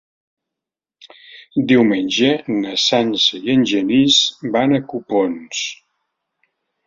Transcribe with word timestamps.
Diumenge 1.71 2.31
na 2.63 2.71
Sança 2.85 3.41
i 3.47 3.53
en 3.57 3.65
Genís 3.73 4.17
van 4.57 4.75
a 4.79 4.83
Copons. 4.95 5.61